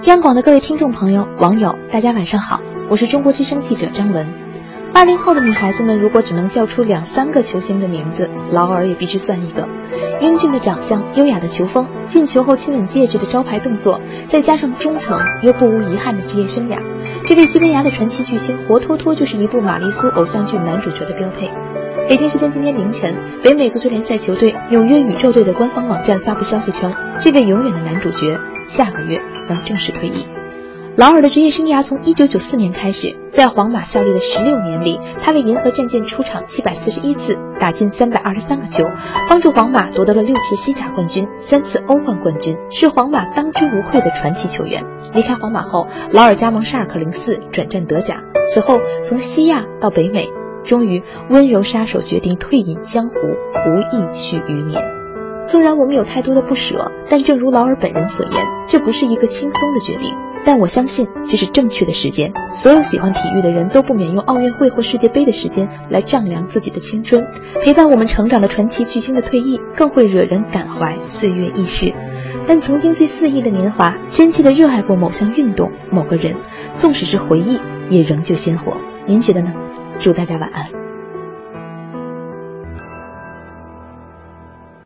[0.00, 4.26] 央广的各位听众朋友、网友，大家晚上好，我是中国之声记者张文。
[4.90, 9.68] 八零后的女孩子们，如果只能叫出两三个球星的名字，劳尔也必须算一个。
[10.18, 16.78] 英俊的长相、优雅的球风、进球后亲吻戒指的招牌动作，再加上忠诚又不无遗憾的职业生涯，
[17.26, 21.52] 这位西班牙的传奇巨星，活脱脱就是一部玛丽苏偶像剧男主角的标配。
[22.08, 23.14] 北京时间今天凌晨，
[23.44, 30.26] 北美足球联赛球队纽约宇宙队的官方网站发布消息称，这位永远的男主角下个月将正式退役。
[30.94, 38.84] 劳尔的职业生涯从1994年开始，在皇马效力的16年里，他为银河战舰出场741次，打进323个球，
[39.26, 44.84] 帮助皇马夺得了六次西甲冠军、三次欧冠冠军，是皇马当之无愧的传奇球员。
[45.14, 50.28] 离开皇马后，劳尔加盟沙尔克04，转战德甲，此后从西亚到北美，
[50.62, 55.01] 终于温柔杀手决定退隐江湖，无意续余年。
[55.46, 60.16] 纵然我们有太多的不舍，但正如劳尔本人所言，这不是一个轻松的决定。
[60.44, 62.32] 但我相信这是正确的时间。
[62.52, 67.24] 所有喜欢体育的人都不免用奥运会或世界杯的时间来丈量自己的青春。
[67.62, 71.94] 陪伴我们成长的传奇巨星的退役，更会惹人感怀岁月易逝。
[72.46, 76.34] 但曾经最肆意的年华，真切的热爱过某项运动、某个人，
[76.72, 78.76] 纵使是回忆，也仍旧鲜活。
[79.06, 79.52] 您觉得呢？
[79.98, 80.81] 祝大家晚安。